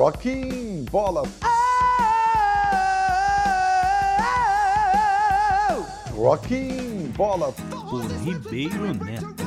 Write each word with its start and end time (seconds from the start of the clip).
Rocking 0.00 0.86
Bola. 0.90 1.24
Rocking 6.16 7.12
Bola. 7.14 7.52
Por 7.90 8.06
Ribeiro 8.24 8.94
Neto. 8.94 9.44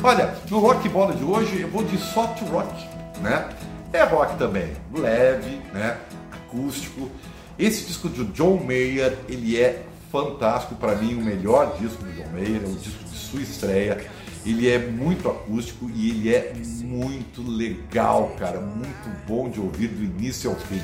Olha, 0.00 0.32
no 0.48 0.60
rock 0.60 0.88
bola 0.90 1.12
de 1.12 1.24
hoje 1.24 1.62
eu 1.62 1.68
vou 1.70 1.82
de 1.82 1.98
soft 1.98 2.40
rock, 2.42 2.72
né? 3.20 3.48
É 3.92 4.04
rock 4.04 4.38
também, 4.38 4.76
leve, 4.94 5.60
né? 5.74 5.98
Acústico. 6.30 7.10
Esse 7.58 7.84
disco 7.84 8.08
de 8.08 8.24
John 8.26 8.62
Mayer, 8.64 9.18
ele 9.28 9.60
é 9.60 9.82
fantástico 10.12 10.76
para 10.76 10.94
mim, 10.94 11.14
o 11.14 11.20
melhor 11.20 11.76
disco 11.80 12.04
do 12.04 12.12
John 12.12 12.30
Mayer, 12.32 12.62
é 12.64 12.68
um 12.68 12.76
disco 12.76 13.02
de 13.02 13.18
sua 13.18 13.40
estreia. 13.40 14.08
Ele 14.44 14.68
é 14.68 14.78
muito 14.78 15.28
acústico 15.28 15.90
e 15.94 16.10
ele 16.10 16.34
é 16.34 16.52
muito 16.82 17.42
legal, 17.42 18.34
cara, 18.38 18.60
muito 18.60 19.26
bom 19.26 19.48
de 19.48 19.60
ouvir 19.60 19.88
do 19.88 20.02
início 20.02 20.50
ao 20.50 20.56
fim. 20.56 20.80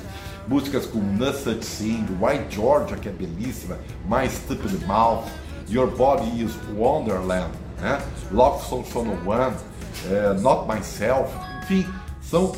Músicas 0.46 0.86
como 0.86 1.04
Nut 1.12 1.64
Sing, 1.64 2.06
White 2.20 2.54
Georgia, 2.54 2.96
que 2.96 3.08
é 3.08 3.12
belíssima, 3.12 3.78
My 4.04 4.28
Stupid 4.28 4.86
Mouth, 4.86 5.24
Your 5.68 5.90
Body 5.90 6.42
is 6.42 6.52
Wonderland, 6.76 7.50
né? 7.80 8.00
Love 8.30 8.64
Song 8.68 8.86
Son 8.88 9.08
One, 9.26 9.56
é, 10.10 10.34
Not 10.40 10.68
Myself, 10.68 11.32
enfim, 11.62 11.86
são 12.20 12.52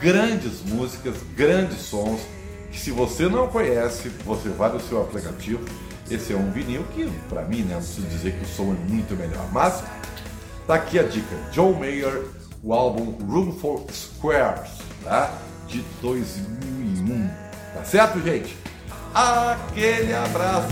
grandes 0.00 0.62
músicas, 0.62 1.14
grandes 1.34 1.78
sons 1.78 2.20
que 2.70 2.78
se 2.78 2.90
você 2.90 3.28
não 3.28 3.48
conhece, 3.48 4.10
você 4.24 4.50
vai 4.50 4.70
no 4.70 4.80
seu 4.80 5.00
aplicativo. 5.00 5.64
Esse 6.10 6.34
é 6.34 6.36
um 6.36 6.52
vinil 6.52 6.84
que, 6.94 7.10
para 7.28 7.42
mim, 7.42 7.62
né, 7.62 7.74
não 7.74 7.80
preciso 7.80 8.06
dizer 8.06 8.34
que 8.34 8.44
o 8.44 8.46
som 8.46 8.74
é 8.74 8.92
muito 8.92 9.16
melhor, 9.16 9.48
mas 9.50 9.82
tá 10.66 10.74
aqui 10.74 10.98
a 10.98 11.02
dica: 11.02 11.36
John 11.52 11.74
Mayer, 11.74 12.24
o 12.62 12.72
álbum 12.72 13.16
Room 13.26 13.52
for 13.52 13.84
Squares, 13.92 14.70
tá? 15.04 15.32
De 15.68 15.82
2001, 16.00 17.28
tá 17.74 17.84
certo, 17.84 18.20
gente? 18.20 18.56
Aquele 19.14 20.12
abraço. 20.14 20.68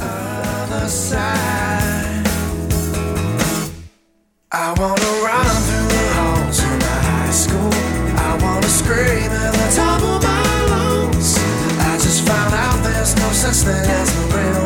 I 4.52 4.72
wanna 4.78 5.10
run 5.26 5.50
through 5.66 5.88
the 5.88 6.04
halls 6.14 6.60
in 6.60 6.80
high 6.80 7.32
school. 7.32 7.72
I 8.16 8.38
wanna 8.40 8.68
scream 8.68 9.32
at 9.32 9.52
the 9.52 9.68
top 9.74 10.02
of 10.02 10.22
my 10.22 10.64
lungs. 10.70 11.38
I 11.80 11.98
just 11.98 12.22
found 12.24 12.54
out 12.54 12.82
there's 12.84 13.16
no 13.16 13.32
such 13.32 13.64
thing 13.66 13.90
as 13.90 14.12
the 14.14 14.36
real 14.36 14.63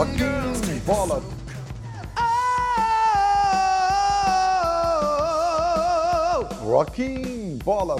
Rocking 0.00 0.80
Bola. 0.86 1.20
Rocking 6.62 7.58
Bola. 7.58 7.96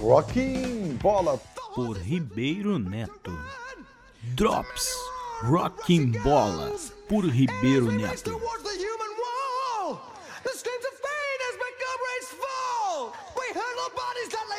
Rocking 0.00 0.96
Bola. 1.02 1.38
Por 1.74 1.96
Ribeiro 1.96 2.78
Neto. 2.78 3.36
Drops. 4.34 4.96
Rocking 5.42 6.12
Bola. 6.24 6.72
Por 7.10 7.24
Ribeiro 7.24 7.90
Neto. 7.90 8.40
We 13.36 13.46
hurl 13.54 13.78
our 13.84 13.90
bodies 13.90 14.28
down 14.32 14.51